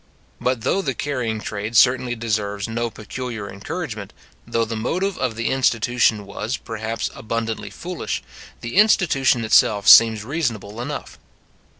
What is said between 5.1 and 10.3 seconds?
of the institution was, perhaps, abundantly foolish, the institution itself seems